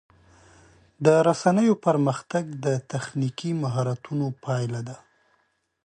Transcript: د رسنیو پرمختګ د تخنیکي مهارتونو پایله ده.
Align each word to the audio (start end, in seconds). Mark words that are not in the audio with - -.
د 1.05 1.07
رسنیو 1.27 1.75
پرمختګ 1.85 2.43
د 2.65 2.67
تخنیکي 2.91 3.51
مهارتونو 3.63 4.25
پایله 4.43 4.81
ده. 4.87 4.97